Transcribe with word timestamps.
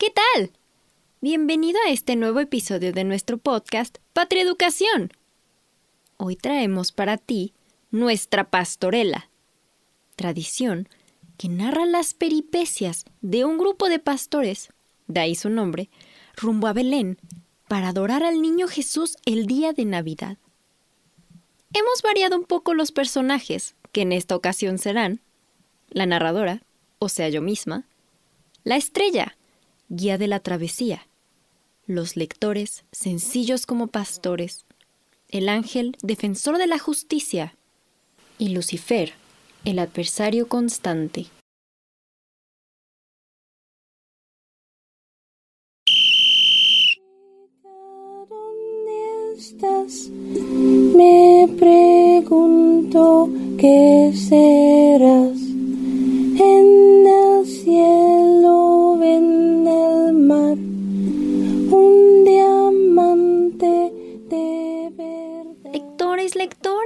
¿Qué 0.00 0.10
tal? 0.10 0.50
Bienvenido 1.20 1.78
a 1.86 1.90
este 1.90 2.16
nuevo 2.16 2.40
episodio 2.40 2.90
de 2.90 3.04
nuestro 3.04 3.36
podcast 3.36 3.98
Patria 4.14 4.42
Educación. 4.42 5.12
Hoy 6.16 6.36
traemos 6.36 6.90
para 6.90 7.18
ti 7.18 7.52
nuestra 7.90 8.44
pastorela, 8.44 9.28
tradición 10.16 10.88
que 11.36 11.50
narra 11.50 11.84
las 11.84 12.14
peripecias 12.14 13.04
de 13.20 13.44
un 13.44 13.58
grupo 13.58 13.90
de 13.90 13.98
pastores, 13.98 14.70
de 15.06 15.20
ahí 15.20 15.34
su 15.34 15.50
nombre, 15.50 15.90
rumbo 16.34 16.66
a 16.66 16.72
Belén, 16.72 17.18
para 17.68 17.90
adorar 17.90 18.22
al 18.22 18.40
niño 18.40 18.68
Jesús 18.68 19.18
el 19.26 19.44
día 19.44 19.74
de 19.74 19.84
Navidad. 19.84 20.38
Hemos 21.74 22.00
variado 22.00 22.38
un 22.38 22.44
poco 22.44 22.72
los 22.72 22.90
personajes, 22.90 23.74
que 23.92 24.00
en 24.00 24.12
esta 24.12 24.34
ocasión 24.34 24.78
serán 24.78 25.20
la 25.90 26.06
narradora, 26.06 26.62
o 26.98 27.10
sea 27.10 27.28
yo 27.28 27.42
misma, 27.42 27.84
la 28.64 28.76
estrella, 28.76 29.36
guía 29.90 30.16
de 30.18 30.28
la 30.28 30.38
travesía, 30.38 31.06
los 31.86 32.16
lectores, 32.16 32.84
sencillos 32.92 33.66
como 33.66 33.88
pastores, 33.88 34.64
el 35.28 35.48
ángel, 35.48 35.96
defensor 36.00 36.58
de 36.58 36.68
la 36.68 36.78
justicia, 36.78 37.56
y 38.38 38.50
Lucifer, 38.50 39.14
el 39.64 39.80
adversario 39.80 40.46
constante. 40.48 41.26
¿Dónde 48.28 49.34
estás? 49.36 50.08
Me 50.08 51.48
pregunto 51.58 53.28
qué 53.58 54.12
serás 54.14 54.39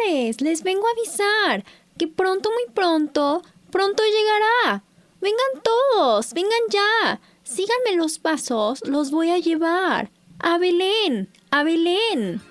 lectores, 0.04 0.40
les 0.40 0.62
vengo 0.62 0.86
a 0.86 0.90
avisar 0.90 1.64
que 1.98 2.08
pronto, 2.08 2.50
muy 2.50 2.74
pronto, 2.74 3.42
pronto 3.70 4.02
llegará. 4.02 4.82
Vengan 5.20 5.62
todos, 5.62 6.32
vengan 6.32 6.60
ya. 6.70 7.20
Síganme 7.44 7.96
los 7.96 8.18
pasos, 8.18 8.80
los 8.86 9.10
voy 9.10 9.30
a 9.30 9.38
llevar. 9.38 10.10
A 10.40 10.58
Belén, 10.58 11.30
a 11.50 11.62
Belén. 11.62 12.42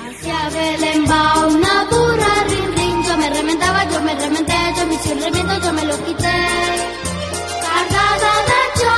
Hacia 0.00 0.48
Belén 0.50 1.04
va 1.10 1.46
una 1.46 1.84
burra, 1.90 2.44
rin, 2.48 2.76
rin. 2.76 3.02
Yo 3.02 3.16
me 3.18 3.30
remendaba, 3.30 3.90
yo 3.90 4.00
me 4.00 4.14
remendé, 4.14 4.54
yo 4.76 4.86
me 4.86 4.94
hice 4.94 5.12
un 5.12 5.20
remiendo, 5.20 5.60
yo 5.60 5.72
me 5.72 5.84
lo 5.84 5.96
quité. 6.04 6.40
Cargada 7.60 8.32
de 8.48 8.80
chocolate. 8.80 8.93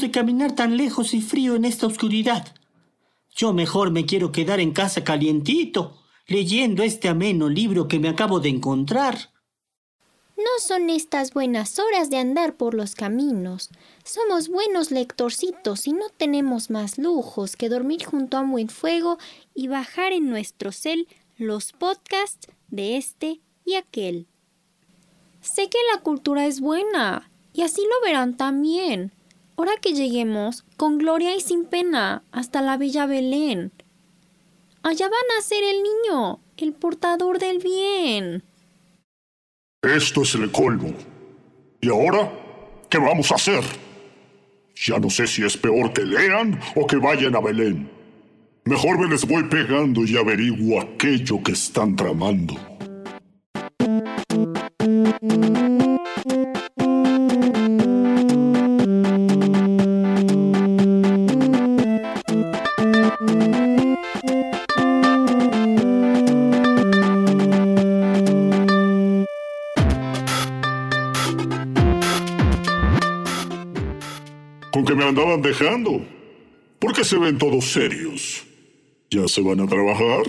De 0.00 0.10
caminar 0.10 0.54
tan 0.54 0.76
lejos 0.76 1.14
y 1.14 1.20
frío 1.20 1.54
en 1.54 1.64
esta 1.64 1.86
oscuridad? 1.86 2.54
Yo 3.34 3.52
mejor 3.52 3.90
me 3.90 4.06
quiero 4.06 4.32
quedar 4.32 4.60
en 4.60 4.72
casa 4.72 5.04
calientito, 5.04 5.98
leyendo 6.26 6.82
este 6.82 7.08
ameno 7.08 7.48
libro 7.48 7.88
que 7.88 7.98
me 7.98 8.08
acabo 8.08 8.40
de 8.40 8.48
encontrar. 8.48 9.30
No 10.36 10.50
son 10.60 10.90
estas 10.90 11.32
buenas 11.32 11.78
horas 11.78 12.10
de 12.10 12.18
andar 12.18 12.56
por 12.56 12.74
los 12.74 12.94
caminos. 12.94 13.70
Somos 14.04 14.48
buenos 14.48 14.90
lectorcitos 14.90 15.86
y 15.86 15.92
no 15.92 16.10
tenemos 16.16 16.70
más 16.70 16.98
lujos 16.98 17.56
que 17.56 17.68
dormir 17.68 18.04
junto 18.04 18.36
a 18.36 18.40
un 18.40 18.52
buen 18.52 18.68
fuego 18.68 19.18
y 19.54 19.68
bajar 19.68 20.12
en 20.12 20.28
nuestro 20.28 20.72
cel 20.72 21.08
los 21.38 21.72
podcasts 21.72 22.48
de 22.68 22.96
este 22.96 23.40
y 23.64 23.74
aquel. 23.74 24.26
Sé 25.40 25.68
que 25.68 25.78
la 25.94 26.02
cultura 26.02 26.46
es 26.46 26.60
buena 26.60 27.30
y 27.52 27.62
así 27.62 27.80
lo 27.82 28.06
verán 28.06 28.36
también. 28.36 29.12
Ahora 29.56 29.72
que 29.80 29.94
lleguemos, 29.94 30.64
con 30.76 30.98
gloria 30.98 31.34
y 31.34 31.40
sin 31.40 31.64
pena, 31.64 32.24
hasta 32.30 32.60
la 32.60 32.76
bella 32.76 33.06
Belén. 33.06 33.72
Allá 34.82 35.08
van 35.08 35.38
a 35.38 35.42
ser 35.42 35.64
el 35.64 35.82
niño, 35.82 36.40
el 36.58 36.74
portador 36.74 37.38
del 37.38 37.58
bien. 37.58 38.44
Esto 39.82 40.22
es 40.22 40.34
el 40.34 40.52
colmo. 40.52 40.92
¿Y 41.80 41.88
ahora? 41.88 42.30
¿Qué 42.90 42.98
vamos 42.98 43.32
a 43.32 43.36
hacer? 43.36 43.64
Ya 44.84 44.98
no 44.98 45.08
sé 45.08 45.26
si 45.26 45.44
es 45.44 45.56
peor 45.56 45.92
que 45.92 46.02
lean 46.02 46.60
o 46.74 46.86
que 46.86 46.96
vayan 46.96 47.34
a 47.34 47.40
Belén. 47.40 47.90
Mejor 48.64 48.98
me 48.98 49.08
les 49.08 49.26
voy 49.26 49.44
pegando 49.44 50.04
y 50.04 50.16
averiguo 50.16 50.80
aquello 50.80 51.42
que 51.42 51.52
están 51.52 51.96
tramando. 51.96 52.75
Que 74.86 74.94
me 74.94 75.04
andaban 75.04 75.42
dejando? 75.42 76.00
¿Por 76.78 76.94
qué 76.94 77.04
se 77.04 77.18
ven 77.18 77.36
todos 77.36 77.64
serios? 77.72 78.46
¿Ya 79.10 79.28
se 79.28 79.42
van 79.42 79.60
a 79.60 79.66
trabajar? 79.66 80.22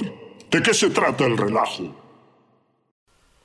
¿De 0.51 0.61
qué 0.61 0.73
se 0.73 0.89
trata 0.89 1.25
el 1.25 1.37
relajo? 1.37 1.95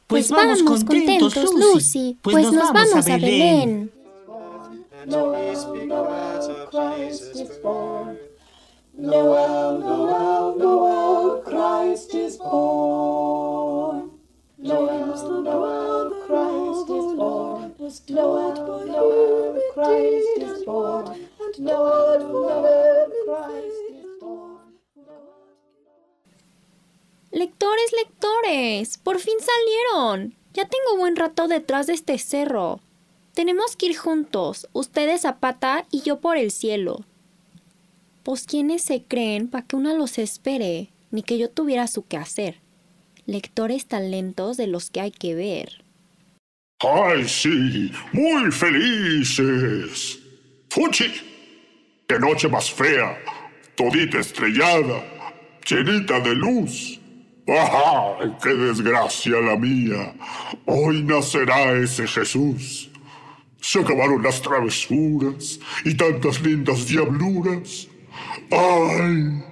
Pues, 0.06 0.30
vamos, 0.30 0.62
contentos, 0.62 1.34
Lucy, 1.54 2.18
pues, 2.20 2.52
nos, 2.52 2.72
vamos, 2.72 3.08
a 3.08 3.16
Belén. 3.16 3.90
Lectores, 27.30 27.92
lectores, 27.96 28.98
por 28.98 29.18
fin 29.20 29.34
salieron. 29.40 30.34
Ya 30.54 30.68
tengo 30.68 30.98
buen 30.98 31.16
rato 31.16 31.48
detrás 31.48 31.86
de 31.86 31.92
este 31.94 32.18
cerro. 32.18 32.80
Tenemos 33.34 33.76
que 33.76 33.86
ir 33.86 33.96
juntos, 33.96 34.68
ustedes 34.72 35.24
a 35.24 35.38
pata 35.38 35.86
y 35.90 36.02
yo 36.02 36.20
por 36.20 36.36
el 36.36 36.50
cielo. 36.50 37.04
Pues 38.22 38.44
quiénes 38.44 38.82
se 38.82 39.04
creen 39.04 39.48
para 39.48 39.66
que 39.66 39.76
una 39.76 39.94
los 39.94 40.18
espere, 40.18 40.90
ni 41.10 41.22
que 41.22 41.38
yo 41.38 41.48
tuviera 41.48 41.86
su 41.86 42.06
quehacer. 42.06 42.60
Lectores 43.26 43.86
talentos 43.86 44.56
de 44.56 44.66
los 44.66 44.90
que 44.90 45.00
hay 45.00 45.12
que 45.12 45.34
ver. 45.34 45.84
¡Ay, 46.80 47.28
sí! 47.28 47.92
¡Muy 48.12 48.50
felices! 48.50 50.18
¡Fuchi! 50.68 51.04
¡Qué 52.06 52.18
noche 52.18 52.48
más 52.48 52.70
fea! 52.70 53.18
Todita 53.74 54.18
estrellada, 54.18 55.02
llenita 55.66 56.20
de 56.20 56.34
luz. 56.34 57.00
¡Ajá! 57.48 58.38
¡Qué 58.42 58.50
desgracia 58.50 59.40
la 59.40 59.56
mía! 59.56 60.14
Hoy 60.66 61.02
nacerá 61.02 61.72
ese 61.72 62.06
Jesús. 62.06 62.90
Se 63.60 63.80
acabaron 63.80 64.22
las 64.22 64.42
travesuras 64.42 65.58
y 65.84 65.94
tantas 65.94 66.40
lindas 66.42 66.86
diabluras. 66.86 67.88
¡Ay! 68.50 69.42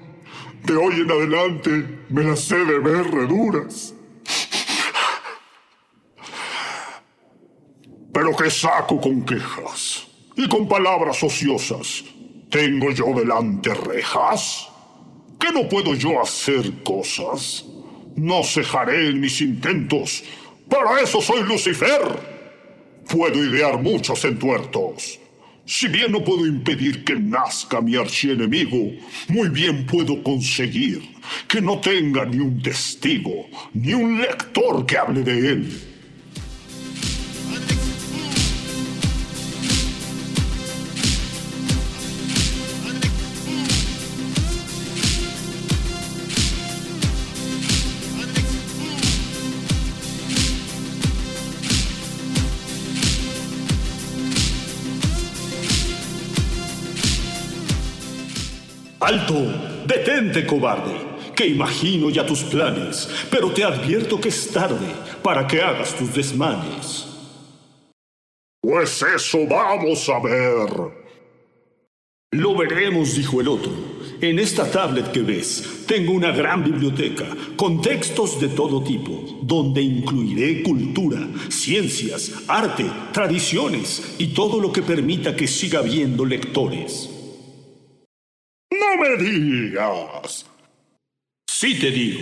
De 0.64 0.76
hoy 0.76 1.00
en 1.00 1.10
adelante 1.10 2.04
me 2.10 2.24
las 2.24 2.50
he 2.50 2.64
de 2.64 2.78
ver 2.78 3.10
reduras. 3.10 3.94
Pero 8.12 8.36
qué 8.36 8.50
saco 8.50 9.00
con 9.00 9.24
quejas 9.24 10.06
y 10.36 10.48
con 10.48 10.68
palabras 10.68 11.22
ociosas. 11.22 12.04
¿Tengo 12.50 12.90
yo 12.90 13.14
delante 13.14 13.72
rejas? 13.72 14.66
¿Que 15.38 15.52
no 15.52 15.68
puedo 15.68 15.94
yo 15.94 16.20
hacer 16.20 16.82
cosas? 16.82 17.64
No 18.16 18.42
cejaré 18.42 19.08
en 19.08 19.20
mis 19.20 19.40
intentos. 19.40 20.24
Para 20.68 21.00
eso 21.00 21.20
soy 21.20 21.44
Lucifer. 21.44 22.02
Puedo 23.08 23.44
idear 23.44 23.80
muchos 23.80 24.24
entuertos. 24.24 25.20
Si 25.64 25.86
bien 25.86 26.10
no 26.10 26.24
puedo 26.24 26.44
impedir 26.44 27.04
que 27.04 27.14
nazca 27.14 27.80
mi 27.80 27.94
archienemigo, 27.94 28.94
muy 29.28 29.48
bien 29.48 29.86
puedo 29.86 30.20
conseguir 30.20 31.08
que 31.46 31.60
no 31.60 31.80
tenga 31.80 32.24
ni 32.24 32.40
un 32.40 32.60
testigo, 32.60 33.46
ni 33.74 33.94
un 33.94 34.20
lector 34.20 34.84
que 34.84 34.98
hable 34.98 35.22
de 35.22 35.38
él. 35.52 35.89
¡Alto! 59.00 59.34
¡Detente, 59.86 60.46
cobarde! 60.46 60.92
Que 61.34 61.46
imagino 61.46 62.10
ya 62.10 62.26
tus 62.26 62.42
planes, 62.44 63.08
pero 63.30 63.50
te 63.50 63.64
advierto 63.64 64.20
que 64.20 64.28
es 64.28 64.50
tarde 64.50 64.92
para 65.22 65.46
que 65.46 65.62
hagas 65.62 65.96
tus 65.96 66.14
desmanes. 66.14 67.06
Pues 68.60 69.02
eso 69.02 69.38
vamos 69.48 70.06
a 70.10 70.20
ver. 70.20 70.68
Lo 72.32 72.56
veremos, 72.56 73.16
dijo 73.16 73.40
el 73.40 73.48
otro. 73.48 73.72
En 74.20 74.38
esta 74.38 74.70
tablet 74.70 75.10
que 75.12 75.22
ves, 75.22 75.84
tengo 75.86 76.12
una 76.12 76.30
gran 76.30 76.62
biblioteca 76.62 77.26
con 77.56 77.80
textos 77.80 78.38
de 78.38 78.48
todo 78.48 78.84
tipo, 78.84 79.40
donde 79.42 79.80
incluiré 79.80 80.62
cultura, 80.62 81.26
ciencias, 81.48 82.32
arte, 82.46 82.84
tradiciones 83.12 84.14
y 84.18 84.28
todo 84.28 84.60
lo 84.60 84.70
que 84.70 84.82
permita 84.82 85.34
que 85.34 85.48
siga 85.48 85.78
habiendo 85.78 86.26
lectores. 86.26 87.09
No 89.10 89.16
me 89.16 89.22
digas. 89.24 90.46
Sí 91.48 91.78
te 91.80 91.90
digo. 91.90 92.20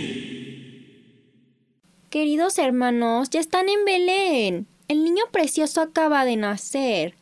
Queridos 2.09 2.57
hermanos, 2.57 3.29
ya 3.29 3.39
están 3.39 3.69
en 3.69 3.85
Belén. 3.85 4.67
El 4.87 5.03
niño 5.03 5.25
precioso 5.31 5.81
acaba 5.81 6.25
de 6.25 6.35
nacer. 6.35 7.13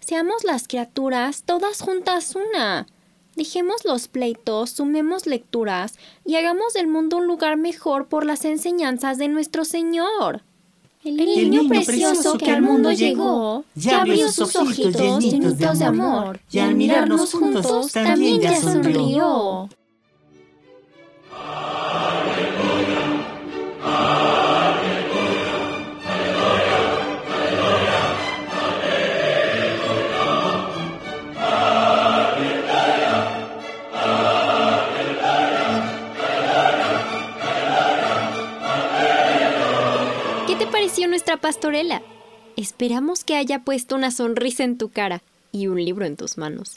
Seamos 0.00 0.44
las 0.44 0.68
criaturas 0.68 1.44
todas 1.44 1.80
juntas 1.80 2.36
una. 2.36 2.86
Dejemos 3.34 3.86
los 3.86 4.08
pleitos, 4.08 4.70
sumemos 4.70 5.26
lecturas 5.26 5.98
y 6.26 6.36
hagamos 6.36 6.74
del 6.74 6.86
mundo 6.86 7.16
un 7.16 7.26
lugar 7.26 7.56
mejor 7.56 8.08
por 8.08 8.26
las 8.26 8.44
enseñanzas 8.44 9.16
de 9.16 9.28
nuestro 9.28 9.64
Señor. 9.64 10.42
El 11.04 11.16
niño, 11.16 11.68
precioso 11.68 12.38
que 12.38 12.50
al 12.50 12.62
mundo 12.62 12.90
llegó 12.90 13.64
ya 13.74 14.00
abrió 14.00 14.32
sus 14.32 14.56
ojitos 14.56 15.22
llenitos 15.22 15.78
de 15.78 15.84
amor 15.84 16.40
y 16.50 16.60
al 16.60 16.74
mirarnos 16.74 17.32
juntos 17.32 17.92
también 17.92 18.40
ya 18.40 18.58
sonrió. 18.58 19.68
¿Qué 40.94 40.98
te 40.98 41.06
pareció 41.06 41.10
nuestra 41.10 41.36
pastorela? 41.38 42.02
Esperamos 42.56 43.24
que 43.24 43.34
haya 43.34 43.64
puesto 43.64 43.96
una 43.96 44.12
sonrisa 44.12 44.62
en 44.62 44.78
tu 44.78 44.90
cara 44.90 45.22
y 45.50 45.66
un 45.66 45.84
libro 45.84 46.04
en 46.04 46.16
tus 46.16 46.38
manos. 46.38 46.76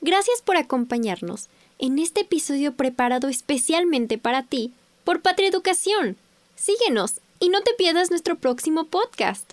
Gracias 0.00 0.42
por 0.42 0.56
acompañarnos 0.56 1.46
en 1.78 2.00
este 2.00 2.22
episodio 2.22 2.72
preparado 2.72 3.28
especialmente 3.28 4.18
para 4.18 4.42
ti 4.42 4.72
por 5.04 5.22
Patria 5.22 5.48
Educación. 5.48 6.16
Síguenos 6.56 7.20
y 7.38 7.50
no 7.50 7.62
te 7.62 7.72
pierdas 7.74 8.10
nuestro 8.10 8.34
próximo 8.34 8.86
podcast. 8.86 9.52